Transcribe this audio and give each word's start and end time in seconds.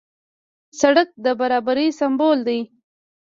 سړک 0.79 1.07
د 1.23 1.25
برابرۍ 1.39 1.87
سمبول 1.99 2.39
دی. 2.47 2.59